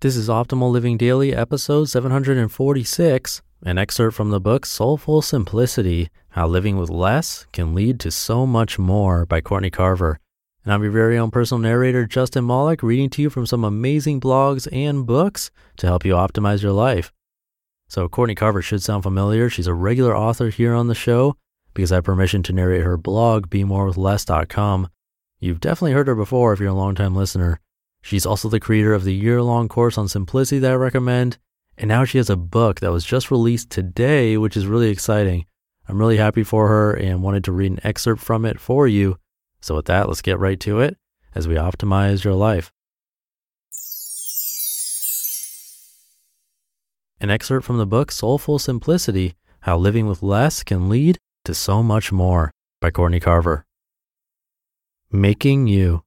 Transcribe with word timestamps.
This 0.00 0.16
is 0.16 0.30
Optimal 0.30 0.70
Living 0.70 0.96
Daily, 0.96 1.34
episode 1.34 1.90
746, 1.90 3.42
an 3.64 3.76
excerpt 3.76 4.16
from 4.16 4.30
the 4.30 4.40
book 4.40 4.64
Soulful 4.64 5.20
Simplicity 5.20 6.08
How 6.30 6.48
Living 6.48 6.78
with 6.78 6.88
Less 6.88 7.46
Can 7.52 7.74
Lead 7.74 8.00
to 8.00 8.10
So 8.10 8.46
Much 8.46 8.78
More 8.78 9.26
by 9.26 9.42
Courtney 9.42 9.68
Carver. 9.68 10.18
And 10.64 10.72
I'm 10.72 10.82
your 10.82 10.90
very 10.90 11.18
own 11.18 11.30
personal 11.30 11.60
narrator, 11.60 12.06
Justin 12.06 12.46
Malik, 12.46 12.82
reading 12.82 13.10
to 13.10 13.20
you 13.20 13.28
from 13.28 13.44
some 13.44 13.62
amazing 13.62 14.22
blogs 14.22 14.66
and 14.72 15.04
books 15.04 15.50
to 15.76 15.86
help 15.86 16.06
you 16.06 16.14
optimize 16.14 16.62
your 16.62 16.72
life. 16.72 17.12
So, 17.86 18.08
Courtney 18.08 18.34
Carver 18.34 18.62
should 18.62 18.82
sound 18.82 19.02
familiar. 19.02 19.50
She's 19.50 19.66
a 19.66 19.74
regular 19.74 20.16
author 20.16 20.48
here 20.48 20.72
on 20.72 20.86
the 20.86 20.94
show 20.94 21.36
because 21.74 21.92
I 21.92 21.96
have 21.96 22.04
permission 22.04 22.42
to 22.44 22.54
narrate 22.54 22.84
her 22.84 22.96
blog, 22.96 23.50
BeMoreWithLess.com. 23.50 24.88
You've 25.40 25.60
definitely 25.60 25.92
heard 25.92 26.08
her 26.08 26.14
before 26.14 26.54
if 26.54 26.58
you're 26.58 26.70
a 26.70 26.72
longtime 26.72 27.14
listener. 27.14 27.60
She's 28.02 28.26
also 28.26 28.48
the 28.48 28.60
creator 28.60 28.94
of 28.94 29.04
the 29.04 29.14
year 29.14 29.42
long 29.42 29.68
course 29.68 29.98
on 29.98 30.08
simplicity 30.08 30.58
that 30.60 30.72
I 30.72 30.76
recommend. 30.76 31.38
And 31.76 31.88
now 31.88 32.04
she 32.04 32.18
has 32.18 32.30
a 32.30 32.36
book 32.36 32.80
that 32.80 32.92
was 32.92 33.04
just 33.04 33.30
released 33.30 33.70
today, 33.70 34.36
which 34.36 34.56
is 34.56 34.66
really 34.66 34.90
exciting. 34.90 35.46
I'm 35.88 35.98
really 35.98 36.18
happy 36.18 36.42
for 36.42 36.68
her 36.68 36.92
and 36.92 37.22
wanted 37.22 37.44
to 37.44 37.52
read 37.52 37.72
an 37.72 37.80
excerpt 37.82 38.22
from 38.22 38.44
it 38.44 38.60
for 38.60 38.86
you. 38.86 39.18
So, 39.60 39.74
with 39.74 39.86
that, 39.86 40.08
let's 40.08 40.22
get 40.22 40.38
right 40.38 40.60
to 40.60 40.80
it 40.80 40.96
as 41.34 41.48
we 41.48 41.54
optimize 41.54 42.24
your 42.24 42.34
life. 42.34 42.72
An 47.20 47.30
excerpt 47.30 47.66
from 47.66 47.78
the 47.78 47.86
book 47.86 48.10
Soulful 48.10 48.58
Simplicity 48.58 49.34
How 49.60 49.76
Living 49.76 50.06
with 50.06 50.22
Less 50.22 50.62
Can 50.62 50.88
Lead 50.88 51.18
to 51.44 51.54
So 51.54 51.82
Much 51.82 52.12
More 52.12 52.50
by 52.80 52.90
Courtney 52.90 53.20
Carver. 53.20 53.66
Making 55.10 55.66
You. 55.66 56.02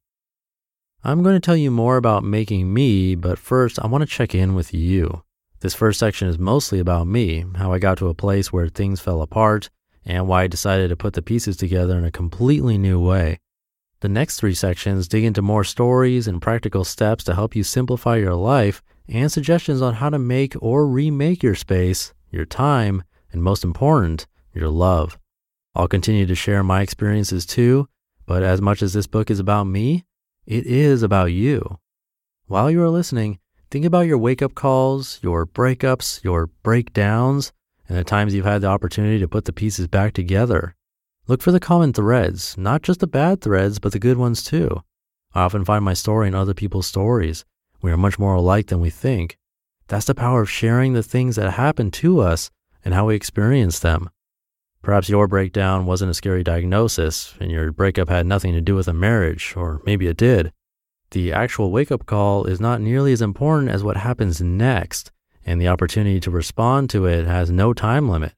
I'm 1.05 1.21
going 1.21 1.35
to 1.35 1.41
tell 1.41 1.57
you 1.57 1.69
more 1.69 1.97
about 1.97 2.23
making 2.23 2.73
me, 2.73 3.15
but 3.15 3.37
first 3.37 3.77
I 3.77 3.87
want 3.87 4.03
to 4.03 4.07
check 4.07 4.33
in 4.33 4.55
with 4.55 4.73
you. 4.73 5.23
This 5.59 5.73
first 5.73 5.99
section 5.99 6.29
is 6.29 6.39
mostly 6.39 6.79
about 6.79 7.07
me, 7.07 7.43
how 7.57 7.73
I 7.73 7.79
got 7.79 7.97
to 7.97 8.07
a 8.07 8.13
place 8.13 8.53
where 8.53 8.69
things 8.69 9.01
fell 9.01 9.21
apart, 9.21 9.69
and 10.05 10.29
why 10.29 10.43
I 10.43 10.47
decided 10.47 10.87
to 10.87 10.95
put 10.95 11.11
the 11.11 11.21
pieces 11.21 11.57
together 11.57 11.97
in 11.97 12.05
a 12.05 12.11
completely 12.11 12.77
new 12.77 13.01
way. 13.01 13.41
The 13.99 14.07
next 14.07 14.39
three 14.39 14.53
sections 14.53 15.09
dig 15.09 15.25
into 15.25 15.41
more 15.41 15.65
stories 15.65 16.25
and 16.25 16.41
practical 16.41 16.85
steps 16.85 17.25
to 17.25 17.35
help 17.35 17.53
you 17.53 17.63
simplify 17.63 18.15
your 18.15 18.35
life 18.35 18.81
and 19.09 19.29
suggestions 19.29 19.81
on 19.81 19.95
how 19.95 20.09
to 20.09 20.17
make 20.17 20.55
or 20.61 20.87
remake 20.87 21.43
your 21.43 21.55
space, 21.55 22.13
your 22.31 22.45
time, 22.45 23.03
and 23.33 23.43
most 23.43 23.65
important, 23.65 24.25
your 24.53 24.69
love. 24.69 25.19
I'll 25.75 25.89
continue 25.89 26.25
to 26.27 26.35
share 26.35 26.63
my 26.63 26.81
experiences 26.81 27.45
too, 27.45 27.89
but 28.25 28.41
as 28.41 28.61
much 28.61 28.81
as 28.81 28.93
this 28.93 29.07
book 29.07 29.29
is 29.29 29.39
about 29.39 29.65
me, 29.65 30.05
it 30.45 30.65
is 30.65 31.03
about 31.03 31.31
you. 31.31 31.79
While 32.47 32.69
you 32.69 32.81
are 32.81 32.89
listening, 32.89 33.39
think 33.71 33.85
about 33.85 34.07
your 34.07 34.17
wake 34.17 34.41
up 34.41 34.55
calls, 34.55 35.19
your 35.21 35.45
breakups, 35.45 36.23
your 36.23 36.47
breakdowns, 36.63 37.51
and 37.87 37.97
the 37.97 38.03
times 38.03 38.33
you've 38.33 38.45
had 38.45 38.61
the 38.61 38.67
opportunity 38.67 39.19
to 39.19 39.27
put 39.27 39.45
the 39.45 39.53
pieces 39.53 39.87
back 39.87 40.13
together. 40.13 40.75
Look 41.27 41.41
for 41.41 41.51
the 41.51 41.59
common 41.59 41.93
threads, 41.93 42.57
not 42.57 42.81
just 42.81 42.99
the 42.99 43.07
bad 43.07 43.41
threads, 43.41 43.79
but 43.79 43.93
the 43.93 43.99
good 43.99 44.17
ones 44.17 44.43
too. 44.43 44.83
I 45.33 45.43
often 45.43 45.65
find 45.65 45.83
my 45.83 45.93
story 45.93 46.27
in 46.27 46.35
other 46.35 46.53
people's 46.53 46.87
stories. 46.87 47.45
We 47.81 47.91
are 47.91 47.97
much 47.97 48.19
more 48.19 48.35
alike 48.35 48.67
than 48.67 48.81
we 48.81 48.89
think. 48.89 49.37
That's 49.87 50.05
the 50.05 50.15
power 50.15 50.41
of 50.41 50.49
sharing 50.49 50.93
the 50.93 51.03
things 51.03 51.35
that 51.35 51.51
happen 51.51 51.91
to 51.91 52.19
us 52.19 52.51
and 52.83 52.93
how 52.93 53.07
we 53.07 53.15
experience 53.15 53.79
them. 53.79 54.09
Perhaps 54.83 55.07
your 55.07 55.29
breakdown 55.29 55.85
wasn't 55.85 56.11
a 56.11 56.13
scary 56.13 56.43
diagnosis 56.43 57.35
and 57.39 57.49
your 57.49 57.71
breakup 57.71 58.09
had 58.09 58.25
nothing 58.25 58.51
to 58.51 58.59
do 58.59 58.75
with 58.75 58.89
a 58.89 58.93
marriage, 58.93 59.53
or 59.55 59.81
maybe 59.85 60.07
it 60.07 60.17
did. 60.17 60.51
The 61.11 61.31
actual 61.31 61.71
wake 61.71 61.89
up 61.89 62.05
call 62.05 62.43
is 62.43 62.59
not 62.59 62.81
nearly 62.81 63.13
as 63.13 63.21
important 63.21 63.71
as 63.71 63.81
what 63.81 63.95
happens 63.95 64.41
next, 64.41 65.09
and 65.45 65.61
the 65.61 65.69
opportunity 65.69 66.19
to 66.19 66.29
respond 66.29 66.89
to 66.89 67.05
it 67.05 67.25
has 67.25 67.49
no 67.49 67.71
time 67.71 68.09
limit. 68.09 68.33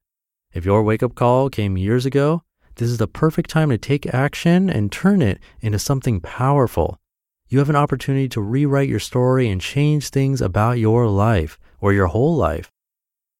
If 0.54 0.66
your 0.66 0.84
wake 0.84 1.02
up 1.02 1.16
call 1.16 1.50
came 1.50 1.78
years 1.78 2.06
ago, 2.06 2.44
this 2.76 2.90
is 2.90 3.00
the 3.00 3.08
perfect 3.08 3.50
time 3.50 3.70
to 3.72 3.78
take 3.80 4.14
action 4.14 4.70
and 4.70 4.92
turn 4.92 5.24
it 5.24 5.40
into 5.62 5.80
something 5.80 6.20
powerful. 6.20 7.00
You 7.48 7.58
have 7.58 7.70
an 7.70 7.76
opportunity 7.76 8.30
to 8.30 8.42
rewrite 8.42 8.90
your 8.90 9.00
story 9.00 9.50
and 9.50 9.60
change 9.60 10.10
things 10.10 10.42
about 10.42 10.78
your 10.78 11.08
life 11.08 11.58
or 11.82 11.92
your 11.92 12.08
whole 12.08 12.36
life. 12.36 12.72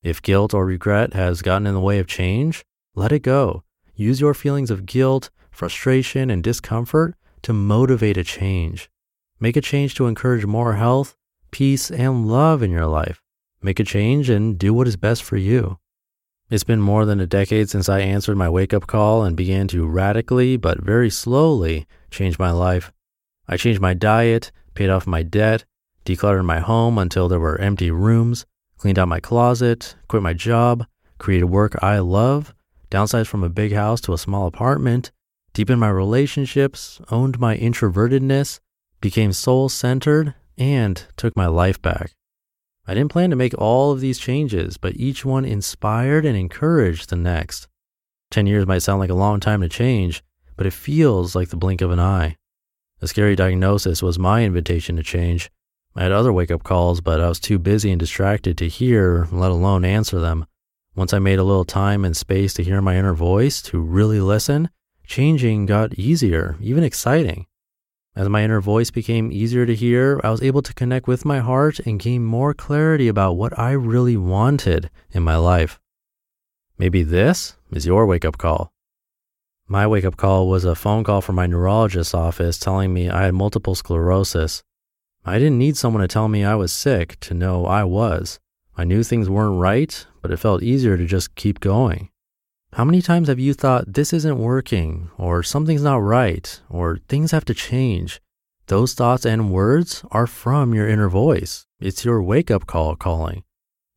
If 0.02 0.24
guilt 0.24 0.56
or 0.56 0.66
regret 0.66 1.14
has 1.14 1.44
gotten 1.44 1.68
in 1.68 1.74
the 1.76 1.80
way 1.80 2.00
of 2.00 2.08
change, 2.08 2.66
let 2.96 3.12
it 3.12 3.20
go. 3.20 3.64
Use 3.94 4.20
your 4.20 4.34
feelings 4.34 4.72
of 4.72 4.86
guilt, 4.86 5.30
frustration, 5.52 6.30
and 6.30 6.44
discomfort 6.44 7.16
to 7.44 7.54
motivate 7.54 8.18
a 8.18 8.24
change. 8.24 8.90
Make 9.40 9.56
a 9.56 9.62
change 9.62 9.96
to 9.96 10.08
encourage 10.08 10.46
more 10.46 10.74
health, 10.74 11.16
peace, 11.52 11.92
and 11.92 12.28
love 12.28 12.64
in 12.64 12.72
your 12.72 12.88
life. 12.88 13.22
Make 13.62 13.80
a 13.80 13.84
change 13.84 14.30
and 14.30 14.58
do 14.58 14.74
what 14.74 14.88
is 14.88 14.96
best 14.96 15.24
for 15.24 15.38
you. 15.38 15.78
It's 16.50 16.64
been 16.64 16.82
more 16.82 17.06
than 17.06 17.20
a 17.20 17.28
decade 17.28 17.70
since 17.70 17.90
I 17.90 18.00
answered 18.00 18.38
my 18.38 18.50
wake 18.50 18.74
up 18.74 18.88
call 18.88 19.24
and 19.24 19.36
began 19.36 19.68
to 19.70 19.86
radically, 19.86 20.58
but 20.58 20.82
very 20.82 21.10
slowly, 21.10 21.86
change 22.10 22.40
my 22.40 22.52
life. 22.52 22.94
I 23.48 23.58
changed 23.58 23.82
my 23.82 23.94
diet, 23.94 24.52
paid 24.74 24.90
off 24.90 25.06
my 25.06 25.22
debt, 25.22 25.66
decluttered 26.06 26.46
my 26.46 26.60
home 26.60 26.98
until 26.98 27.28
there 27.28 27.40
were 27.40 27.60
empty 27.60 27.92
rooms, 27.92 28.46
cleaned 28.78 28.98
out 28.98 29.08
my 29.08 29.20
closet, 29.20 29.96
quit 30.08 30.24
my 30.24 30.34
job, 30.34 30.86
created 31.18 31.46
work 31.46 31.76
I 31.84 32.00
love, 32.00 32.55
downsized 32.96 33.28
from 33.28 33.44
a 33.44 33.50
big 33.50 33.74
house 33.74 34.00
to 34.00 34.14
a 34.14 34.18
small 34.18 34.48
apartment, 34.48 35.12
deepened 35.54 35.82
my 35.82 35.90
relationships, 35.90 37.02
owned 37.12 37.38
my 37.38 37.58
introvertedness, 37.58 38.62
became 39.02 39.34
soul 39.34 39.68
centered, 39.68 40.34
and 40.58 41.04
took 41.18 41.36
my 41.36 41.48
life 41.48 41.82
back. 41.82 42.14
I 42.88 42.94
didn't 42.94 43.12
plan 43.12 43.32
to 43.32 43.36
make 43.36 43.54
all 43.58 43.92
of 43.92 44.00
these 44.00 44.18
changes, 44.18 44.78
but 44.78 44.96
each 44.96 45.26
one 45.26 45.44
inspired 45.44 46.26
and 46.26 46.38
encouraged 46.38 47.10
the 47.10 47.18
next. 47.18 47.68
10 48.32 48.48
years 48.48 48.66
might 48.66 48.82
sound 48.82 49.00
like 49.00 49.10
a 49.10 49.16
long 49.16 49.42
time 49.42 49.60
to 49.60 49.68
change, 49.68 50.24
but 50.56 50.66
it 50.66 50.72
feels 50.72 51.36
like 51.36 51.50
the 51.50 51.58
blink 51.58 51.82
of 51.82 51.92
an 51.92 52.00
eye. 52.00 52.38
The 53.00 53.10
scary 53.10 53.36
diagnosis 53.36 54.02
was 54.02 54.18
my 54.18 54.46
invitation 54.46 54.96
to 54.96 55.04
change. 55.04 55.52
I 55.96 56.04
had 56.04 56.14
other 56.14 56.32
wake 56.32 56.52
up 56.52 56.64
calls, 56.64 57.02
but 57.02 57.20
I 57.20 57.28
was 57.28 57.42
too 57.42 57.60
busy 57.60 57.92
and 57.92 58.00
distracted 58.00 58.58
to 58.60 58.70
hear, 58.70 59.28
let 59.32 59.52
alone 59.52 59.84
answer 59.84 60.22
them. 60.22 60.46
Once 60.96 61.14
I 61.14 61.20
made 61.20 61.40
a 61.40 61.44
little 61.44 61.66
time 61.66 62.06
and 62.06 62.16
space 62.16 62.54
to 62.54 62.64
hear 62.64 62.82
my 62.82 62.96
inner 62.96 63.14
voice, 63.14 63.62
to 63.64 63.80
really 63.80 64.22
listen, 64.22 64.70
changing 65.06 65.66
got 65.66 66.00
easier, 66.00 66.56
even 66.62 66.86
exciting. 66.86 67.48
As 68.16 68.30
my 68.30 68.44
inner 68.46 68.62
voice 68.62 68.92
became 68.92 69.30
easier 69.30 69.66
to 69.66 69.76
hear, 69.76 70.22
I 70.24 70.32
was 70.32 70.42
able 70.42 70.62
to 70.62 70.74
connect 70.74 71.06
with 71.06 71.26
my 71.26 71.40
heart 71.40 71.80
and 71.80 72.00
gain 72.00 72.24
more 72.24 72.54
clarity 72.54 73.10
about 73.10 73.34
what 73.34 73.60
I 73.60 73.72
really 73.72 74.16
wanted 74.16 74.90
in 75.12 75.22
my 75.22 75.36
life. 75.36 75.82
Maybe 76.78 77.04
this 77.04 77.58
is 77.72 77.86
your 77.86 78.06
wake 78.06 78.24
up 78.24 78.38
call. 78.38 78.72
My 79.68 79.86
wake 79.86 80.06
up 80.06 80.16
call 80.16 80.48
was 80.48 80.64
a 80.64 80.76
phone 80.76 81.04
call 81.04 81.20
from 81.20 81.36
my 81.36 81.46
neurologist's 81.46 82.14
office 82.14 82.58
telling 82.58 82.94
me 82.94 83.10
I 83.10 83.24
had 83.24 83.34
multiple 83.34 83.76
sclerosis. 83.76 84.64
I 85.26 85.40
didn't 85.40 85.58
need 85.58 85.76
someone 85.76 86.02
to 86.02 86.08
tell 86.08 86.30
me 86.30 86.46
I 86.46 86.56
was 86.56 86.72
sick 86.72 87.20
to 87.22 87.34
know 87.34 87.66
I 87.66 87.84
was. 87.84 88.40
I 88.78 88.84
knew 88.84 89.04
things 89.04 89.30
weren't 89.30 89.60
right, 89.60 90.06
but 90.22 90.32
it 90.32 90.38
felt 90.38 90.62
easier 90.62 90.98
to 90.98 91.06
just 91.06 91.36
keep 91.36 91.60
going. 91.60 92.10
How 92.74 92.84
many 92.84 93.02
times 93.02 93.30
have 93.30 93.40
you 93.40 93.54
thought 93.54 93.94
this 93.94 94.12
isn't 94.12 94.38
working, 94.38 95.10
or 95.18 95.44
something's 95.44 95.84
not 95.84 96.02
right, 96.02 96.60
or 96.70 97.00
things 97.08 97.32
have 97.32 97.46
to 97.46 97.54
change? 97.54 98.20
Those 98.68 98.94
thoughts 98.94 99.26
and 99.26 99.52
words 99.52 100.04
are 100.12 100.28
from 100.28 100.74
your 100.74 100.90
inner 100.90 101.08
voice. 101.08 101.66
It's 101.80 102.04
your 102.04 102.22
wake 102.22 102.52
up 102.52 102.66
call 102.66 102.96
calling. 102.96 103.44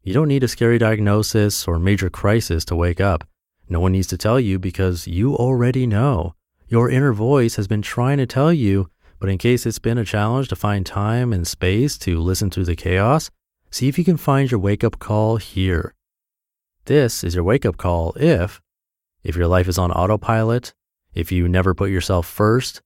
You 0.04 0.14
don't 0.14 0.28
need 0.28 0.44
a 0.44 0.48
scary 0.48 0.78
diagnosis 0.78 1.66
or 1.66 1.78
major 1.78 2.08
crisis 2.08 2.64
to 2.66 2.76
wake 2.76 3.00
up. 3.00 3.26
No 3.68 3.80
one 3.80 3.92
needs 3.92 4.06
to 4.08 4.16
tell 4.16 4.38
you 4.38 4.58
because 4.58 5.08
you 5.08 5.34
already 5.34 5.86
know. 5.86 6.34
Your 6.68 6.88
inner 6.88 7.12
voice 7.12 7.56
has 7.56 7.66
been 7.66 7.82
trying 7.82 8.18
to 8.18 8.26
tell 8.26 8.52
you, 8.52 8.88
but 9.18 9.28
in 9.28 9.38
case 9.38 9.66
it's 9.66 9.78
been 9.78 9.98
a 9.98 10.04
challenge 10.04 10.48
to 10.48 10.56
find 10.56 10.86
time 10.86 11.32
and 11.32 11.48
space 11.48 11.98
to 11.98 12.20
listen 12.20 12.48
to 12.50 12.62
the 12.62 12.76
chaos, 12.76 13.30
See 13.70 13.88
if 13.88 13.98
you 13.98 14.04
can 14.04 14.16
find 14.16 14.50
your 14.50 14.60
wake 14.60 14.82
up 14.82 14.98
call 14.98 15.36
here. 15.36 15.94
This 16.86 17.22
is 17.22 17.34
your 17.34 17.44
wake 17.44 17.66
up 17.66 17.76
call 17.76 18.12
if 18.16 18.60
if 19.22 19.36
your 19.36 19.46
life 19.46 19.68
is 19.68 19.78
on 19.78 19.92
autopilot, 19.92 20.72
if 21.12 21.30
you 21.30 21.48
never 21.48 21.74
put 21.74 21.90
yourself 21.90 22.26
first, 22.26 22.80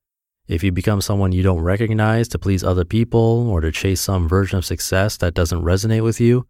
If 0.49 0.65
you 0.65 0.73
become 0.73 1.01
someone 1.01 1.33
you 1.33 1.43
don't 1.43 1.61
recognize 1.61 2.27
to 2.29 2.39
please 2.39 2.65
other 2.65 2.85
people 2.85 3.49
or 3.49 3.61
to 3.61 3.71
chase 3.71 4.01
some 4.01 4.29
version 4.29 4.59
of 4.59 4.65
success 4.65 5.17
that 5.19 5.35
doesn't 5.35 5.63
resonate 5.63 6.03
with 6.03 6.21
you, 6.21 6.47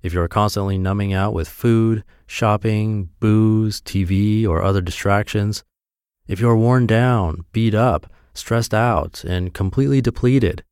if 0.00 0.12
you're 0.12 0.28
constantly 0.28 0.78
numbing 0.78 1.12
out 1.12 1.34
with 1.34 1.48
food, 1.48 2.04
shopping, 2.26 3.10
booze, 3.18 3.80
TV, 3.80 4.46
or 4.46 4.62
other 4.62 4.80
distractions, 4.80 5.64
if 6.28 6.38
you're 6.38 6.56
worn 6.56 6.86
down, 6.86 7.44
beat 7.52 7.74
up, 7.74 8.10
stressed 8.32 8.72
out, 8.72 9.24
and 9.24 9.52
completely 9.52 10.00
depleted, 10.00 10.64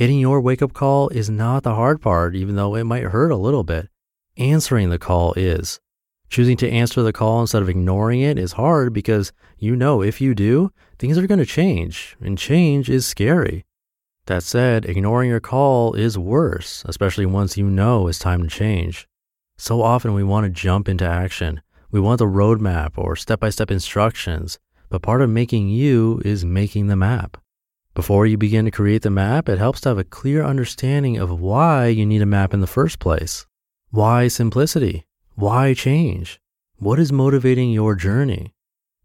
getting 0.00 0.18
your 0.18 0.40
wake 0.40 0.62
up 0.62 0.72
call 0.72 1.10
is 1.10 1.28
not 1.28 1.62
the 1.62 1.74
hard 1.74 2.00
part, 2.00 2.34
even 2.34 2.56
though 2.56 2.74
it 2.74 2.84
might 2.84 3.02
hurt 3.02 3.30
a 3.30 3.36
little 3.36 3.62
bit. 3.62 3.90
Answering 4.38 4.88
the 4.88 4.98
call 4.98 5.34
is. 5.34 5.78
Choosing 6.30 6.56
to 6.56 6.70
answer 6.70 7.02
the 7.02 7.12
call 7.12 7.42
instead 7.42 7.60
of 7.60 7.68
ignoring 7.68 8.22
it 8.22 8.38
is 8.38 8.52
hard 8.52 8.94
because 8.94 9.30
you 9.58 9.76
know 9.76 10.00
if 10.00 10.18
you 10.18 10.34
do, 10.34 10.72
things 10.98 11.18
are 11.18 11.26
going 11.26 11.38
to 11.38 11.44
change, 11.44 12.16
and 12.18 12.38
change 12.38 12.88
is 12.88 13.06
scary. 13.06 13.66
That 14.24 14.42
said, 14.42 14.86
ignoring 14.86 15.28
your 15.28 15.38
call 15.38 15.92
is 15.92 16.16
worse, 16.16 16.82
especially 16.86 17.26
once 17.26 17.58
you 17.58 17.68
know 17.68 18.08
it's 18.08 18.18
time 18.18 18.42
to 18.42 18.48
change. 18.48 19.06
So 19.58 19.82
often 19.82 20.14
we 20.14 20.24
want 20.24 20.44
to 20.44 20.50
jump 20.50 20.88
into 20.88 21.06
action. 21.06 21.60
We 21.90 22.00
want 22.00 22.20
the 22.20 22.24
roadmap 22.24 22.92
or 22.96 23.16
step 23.16 23.40
by 23.40 23.50
step 23.50 23.70
instructions, 23.70 24.58
but 24.88 25.02
part 25.02 25.20
of 25.20 25.28
making 25.28 25.68
you 25.68 26.22
is 26.24 26.42
making 26.42 26.86
the 26.86 26.96
map. 26.96 27.36
Before 28.00 28.24
you 28.24 28.38
begin 28.38 28.64
to 28.64 28.70
create 28.70 29.02
the 29.02 29.10
map, 29.10 29.46
it 29.46 29.58
helps 29.58 29.82
to 29.82 29.90
have 29.90 29.98
a 29.98 30.04
clear 30.04 30.42
understanding 30.42 31.18
of 31.18 31.38
why 31.38 31.88
you 31.88 32.06
need 32.06 32.22
a 32.22 32.26
map 32.34 32.54
in 32.54 32.62
the 32.62 32.66
first 32.66 32.98
place. 32.98 33.44
Why 33.90 34.26
simplicity? 34.26 35.04
Why 35.34 35.74
change? 35.74 36.40
What 36.78 36.98
is 36.98 37.12
motivating 37.12 37.72
your 37.72 37.94
journey? 37.94 38.54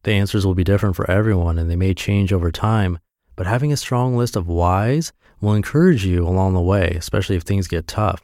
The 0.04 0.14
answers 0.14 0.46
will 0.46 0.56
be 0.56 0.64
different 0.64 0.96
for 0.96 1.12
everyone 1.12 1.60
and 1.60 1.70
they 1.70 1.76
may 1.76 1.94
change 1.94 2.32
over 2.32 2.54
time, 2.54 3.00
but 3.36 3.48
having 3.48 3.74
a 3.74 3.76
strong 3.76 4.16
list 4.16 4.38
of 4.38 4.48
whys 4.48 5.12
will 5.42 5.56
encourage 5.56 6.06
you 6.06 6.26
along 6.26 6.54
the 6.54 6.62
way, 6.62 6.96
especially 6.98 7.36
if 7.36 7.44
things 7.44 7.68
get 7.68 7.88
tough. 7.88 8.22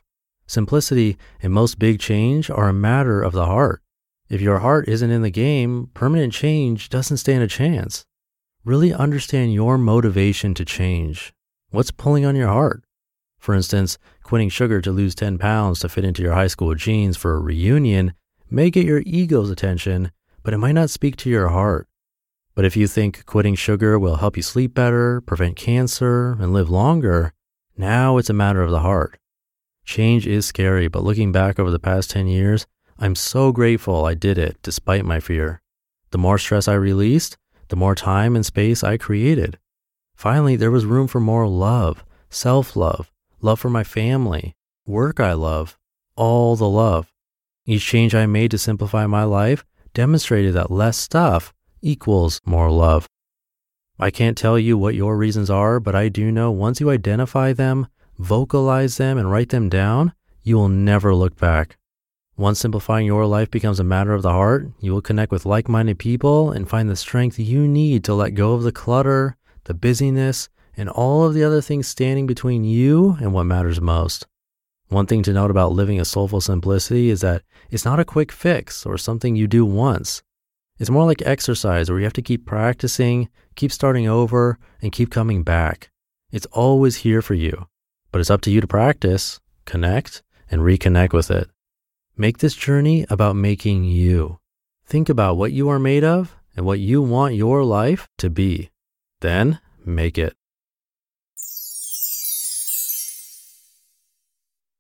Simplicity 0.48 1.18
and 1.42 1.52
most 1.52 1.80
big 1.80 2.00
change 2.00 2.50
are 2.50 2.70
a 2.70 2.74
matter 2.74 3.22
of 3.22 3.34
the 3.34 3.46
heart. 3.46 3.82
If 4.30 4.40
your 4.40 4.60
heart 4.60 4.88
isn't 4.88 5.12
in 5.12 5.22
the 5.22 5.32
game, 5.32 5.90
permanent 5.94 6.32
change 6.32 6.88
doesn't 6.88 7.18
stand 7.18 7.44
a 7.44 7.48
chance. 7.48 8.06
Really 8.64 8.94
understand 8.94 9.56
your 9.56 9.80
motivation 9.80 10.54
to 10.54 10.64
change. 10.64 11.34
What's 11.72 11.90
pulling 11.90 12.26
on 12.26 12.36
your 12.36 12.50
heart? 12.50 12.84
For 13.40 13.56
instance, 13.56 13.98
quitting 14.22 14.50
sugar 14.50 14.82
to 14.82 14.92
lose 14.92 15.16
10 15.16 15.40
pounds 15.40 15.80
to 15.80 15.90
fit 15.90 16.06
into 16.06 16.22
your 16.22 16.34
high 16.34 16.46
school 16.46 16.76
jeans 16.76 17.18
for 17.18 17.34
a 17.34 17.40
reunion 17.40 18.14
may 18.52 18.70
get 18.70 18.86
your 18.86 19.02
ego's 19.04 19.50
attention, 19.50 20.12
but 20.44 20.54
it 20.54 20.60
might 20.60 20.74
not 20.74 20.92
speak 20.92 21.16
to 21.16 21.30
your 21.30 21.48
heart. 21.48 21.88
But 22.54 22.66
if 22.66 22.78
you 22.78 22.86
think 22.86 23.26
quitting 23.26 23.56
sugar 23.56 23.98
will 23.98 24.18
help 24.18 24.38
you 24.38 24.44
sleep 24.44 24.76
better, 24.76 25.22
prevent 25.22 25.56
cancer, 25.56 26.34
and 26.34 26.54
live 26.54 26.70
longer, 26.70 27.34
now 27.76 28.18
it's 28.18 28.30
a 28.30 28.34
matter 28.34 28.62
of 28.62 28.70
the 28.70 28.82
heart. 28.82 29.18
Change 29.86 30.28
is 30.28 30.46
scary, 30.46 30.88
but 30.88 31.04
looking 31.04 31.32
back 31.32 31.58
over 31.58 31.72
the 31.72 31.80
past 31.80 32.12
10 32.12 32.28
years, 32.28 32.68
I'm 33.00 33.16
so 33.16 33.52
grateful 33.52 34.06
I 34.06 34.14
did 34.14 34.38
it 34.38 34.58
despite 34.62 35.04
my 35.04 35.20
fear. 35.20 35.64
The 36.12 36.20
more 36.20 36.38
stress 36.38 36.68
I 36.68 36.76
released, 36.76 37.38
the 37.72 37.76
more 37.76 37.96
time 37.96 38.36
and 38.36 38.46
space 38.46 38.84
I 38.84 38.98
created. 38.98 39.58
Finally, 40.14 40.58
there 40.58 40.70
was 40.70 40.86
room 40.86 41.08
for 41.08 41.20
more 41.20 41.48
love, 41.48 42.04
self 42.30 42.76
love, 42.76 43.12
love 43.42 43.60
for 43.60 43.70
my 43.70 43.84
family, 43.84 44.56
work 44.86 45.20
I 45.20 45.34
love, 45.34 45.80
all 46.16 46.56
the 46.56 46.70
love. 46.70 47.12
Each 47.66 47.84
change 47.84 48.14
I 48.14 48.26
made 48.28 48.52
to 48.52 48.58
simplify 48.58 49.08
my 49.08 49.24
life 49.24 49.66
demonstrated 49.94 50.54
that 50.54 50.70
less 50.70 50.98
stuff 50.98 51.54
equals 51.82 52.42
more 52.46 52.70
love. 52.70 53.08
I 53.98 54.12
can't 54.12 54.38
tell 54.38 54.60
you 54.60 54.78
what 54.78 54.96
your 54.96 55.16
reasons 55.16 55.50
are, 55.50 55.80
but 55.80 55.96
I 55.96 56.10
do 56.10 56.32
know 56.32 56.52
once 56.52 56.82
you 56.82 56.90
identify 56.90 57.54
them, 57.54 57.88
vocalize 58.20 58.98
them, 58.98 59.18
and 59.18 59.32
write 59.32 59.50
them 59.50 59.70
down, 59.70 60.14
you 60.44 60.58
will 60.58 60.70
never 60.70 61.16
look 61.16 61.38
back. 61.38 61.78
Once 62.42 62.60
simplifying 62.60 63.06
your 63.06 63.28
life 63.28 63.52
becomes 63.52 63.80
a 63.80 63.84
matter 63.84 64.16
of 64.16 64.24
the 64.24 64.32
heart, 64.32 64.68
you 64.80 64.92
will 64.92 65.00
connect 65.00 65.32
with 65.32 65.46
like 65.46 65.70
minded 65.70 66.00
people 66.00 66.50
and 66.50 66.68
find 66.68 66.90
the 66.90 66.96
strength 66.96 67.38
you 67.38 67.68
need 67.68 68.04
to 68.04 68.16
let 68.16 68.32
go 68.32 68.54
of 68.54 68.64
the 68.64 68.72
clutter, 68.72 69.38
the 69.66 69.76
busyness, 69.76 70.50
and 70.76 70.90
all 70.90 71.24
of 71.24 71.36
the 71.36 71.44
other 71.44 71.62
things 71.62 71.88
standing 71.88 72.26
between 72.26 72.64
you 72.64 73.16
and 73.22 73.32
what 73.32 73.44
matters 73.44 73.80
most. 73.80 74.26
One 74.88 75.06
thing 75.06 75.22
to 75.22 75.34
note 75.34 75.52
about 75.52 75.74
living 75.74 76.00
a 76.00 76.04
soulful 76.04 76.42
simplicity 76.42 77.12
is 77.12 77.22
that 77.22 77.44
it's 77.70 77.86
not 77.86 78.00
a 78.00 78.04
quick 78.04 78.32
fix 78.32 78.88
or 78.88 78.98
something 78.98 79.36
you 79.36 79.48
do 79.48 79.64
once. 79.64 80.24
It's 80.80 80.90
more 80.90 81.06
like 81.06 81.22
exercise 81.22 81.92
where 81.92 82.00
you 82.00 82.06
have 82.06 82.14
to 82.14 82.24
keep 82.24 82.48
practicing, 82.48 83.30
keep 83.56 83.72
starting 83.72 84.08
over, 84.08 84.58
and 84.82 84.92
keep 84.92 85.12
coming 85.12 85.44
back. 85.44 85.92
It's 86.32 86.48
always 86.48 86.96
here 87.06 87.22
for 87.22 87.36
you, 87.36 87.68
but 88.12 88.20
it's 88.20 88.32
up 88.32 88.42
to 88.42 88.52
you 88.52 88.62
to 88.62 88.68
practice, 88.68 89.40
connect, 89.66 90.24
and 90.50 90.64
reconnect 90.64 91.14
with 91.14 91.30
it. 91.30 91.48
Make 92.18 92.40
this 92.40 92.56
journey 92.56 93.06
about 93.10 93.36
making 93.36 93.86
you. 93.86 94.40
Think 94.86 95.10
about 95.10 95.38
what 95.38 95.52
you 95.52 95.70
are 95.70 95.80
made 95.80 96.04
of 96.04 96.36
and 96.56 96.66
what 96.66 96.80
you 96.80 97.02
want 97.02 97.36
your 97.36 97.64
life 97.64 98.10
to 98.18 98.30
be. 98.30 98.70
Then 99.22 99.60
make 99.86 100.18
it. 100.18 100.36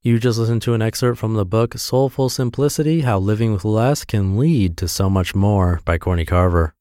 You 0.03 0.19
just 0.19 0.39
listened 0.39 0.63
to 0.63 0.73
an 0.73 0.81
excerpt 0.81 1.19
from 1.19 1.35
the 1.35 1.45
book 1.45 1.77
Soulful 1.77 2.27
Simplicity 2.29 3.01
How 3.01 3.19
Living 3.19 3.53
with 3.53 3.63
Less 3.63 4.03
Can 4.03 4.35
Lead 4.35 4.75
to 4.77 4.87
So 4.87 5.09
Much 5.09 5.35
More 5.35 5.79
by 5.85 5.99
Courtney 5.99 6.25
Carver. 6.25 6.73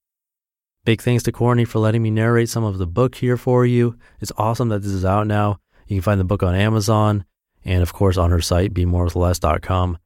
Big 0.85 1.03
thanks 1.03 1.23
to 1.25 1.33
Corny 1.33 1.67
for 1.67 1.79
letting 1.79 2.03
me 2.03 2.11
narrate 2.11 2.49
some 2.49 2.65
of 2.65 2.79
the 2.79 2.87
book 2.87 3.17
here 3.17 3.37
for 3.37 3.67
you. 3.67 3.97
It's 4.21 4.33
awesome 4.39 4.71
that 4.71 4.81
this 4.81 4.91
is 4.91 5.05
out 5.05 5.27
now. 5.27 5.61
You 5.87 5.97
can 5.97 6.03
find 6.03 6.19
the 6.19 6.25
book 6.25 6.43
on 6.43 6.55
Amazon 6.55 7.27
and, 7.63 7.83
of 7.83 7.93
course, 7.93 8.17
on 8.17 8.31
her 8.31 8.41
site, 8.41 8.73
bemorewithless.com. 8.73 9.99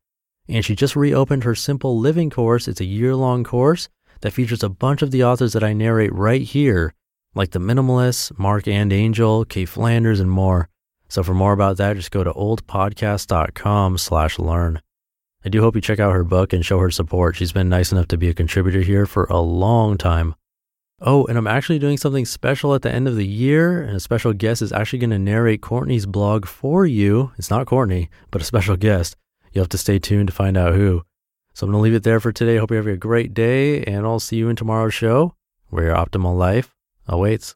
And 0.49 0.64
she 0.64 0.75
just 0.75 0.96
reopened 0.96 1.44
her 1.44 1.55
Simple 1.55 1.99
Living 1.99 2.31
course. 2.31 2.69
It's 2.69 2.81
a 2.81 2.85
year 2.85 3.14
long 3.14 3.44
course 3.44 3.88
that 4.20 4.32
features 4.32 4.62
a 4.62 4.69
bunch 4.69 5.02
of 5.02 5.11
the 5.11 5.25
authors 5.25 5.52
that 5.55 5.64
I 5.64 5.73
narrate 5.73 6.12
right 6.12 6.43
here, 6.43 6.94
like 7.35 7.50
The 7.50 7.58
Minimalists, 7.58 8.37
Marc 8.38 8.69
and 8.69 8.93
Angel, 8.93 9.44
Cait 9.44 9.69
Flanders, 9.69 10.20
and 10.20 10.31
more. 10.31 10.69
So 11.08 11.23
for 11.23 11.35
more 11.35 11.52
about 11.52 11.76
that, 11.79 11.96
just 11.96 12.11
go 12.11 12.25
to 12.25 12.32
oldpodcast.com 12.32 13.99
slash 13.99 14.38
learn. 14.38 14.81
I 15.44 15.50
do 15.50 15.61
hope 15.61 15.75
you 15.75 15.81
check 15.81 16.00
out 16.00 16.12
her 16.12 16.25
book 16.25 16.52
and 16.52 16.64
show 16.64 16.79
her 16.79 16.91
support. 16.91 17.37
She's 17.37 17.52
been 17.52 17.69
nice 17.69 17.93
enough 17.93 18.08
to 18.08 18.17
be 18.17 18.29
a 18.29 18.35
contributor 18.35 18.81
here 18.81 19.05
for 19.05 19.25
a 19.25 19.41
long 19.41 19.99
time. 19.99 20.35
Oh, 21.00 21.26
and 21.26 21.37
I'm 21.37 21.46
actually 21.46 21.79
doing 21.79 21.99
something 21.99 22.25
special 22.25 22.75
at 22.75 22.82
the 22.82 22.91
end 22.91 23.06
of 23.06 23.17
the 23.17 23.26
year, 23.26 23.82
and 23.82 23.96
a 23.96 24.00
special 24.00 24.32
guest 24.32 24.62
is 24.62 24.73
actually 24.73 25.00
going 25.00 25.11
to 25.11 25.19
narrate 25.19 25.61
Courtney's 25.61 26.06
blog 26.06 26.46
for 26.46 26.87
you. 26.87 27.32
It's 27.37 27.50
not 27.50 27.67
Courtney, 27.67 28.08
but 28.31 28.41
a 28.41 28.44
special 28.44 28.76
guest. 28.76 29.17
You'll 29.54 29.62
have 29.62 29.70
to 29.70 29.78
stay 29.78 30.00
tuned 30.00 30.26
to 30.26 30.34
find 30.34 30.56
out 30.56 30.74
who. 30.74 31.05
So 31.55 31.64
I'm 31.64 31.70
going 31.70 31.81
to 31.81 31.84
leave 31.84 31.94
it 31.94 32.02
there 32.02 32.19
for 32.19 32.32
today. 32.32 32.56
Hope 32.56 32.72
you 32.72 32.76
have 32.76 32.88
a 32.88 32.96
great 32.96 33.32
day, 33.32 33.84
and 33.84 34.05
I'll 34.05 34.19
see 34.19 34.36
you 34.36 34.48
in 34.48 34.56
tomorrow's 34.56 34.93
show 34.93 35.36
where 35.69 35.84
your 35.84 35.94
optimal 35.94 36.36
life 36.36 36.74
awaits. 37.06 37.52